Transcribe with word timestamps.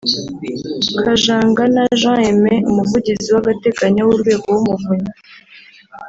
Kajangana 1.03 1.81
Jean 1.99 2.21
Aime 2.23 2.53
umuvugizi 2.69 3.27
w’agateganyo 3.35 4.01
w’Urwego 4.03 4.45
w’Umuvunyi 4.55 5.11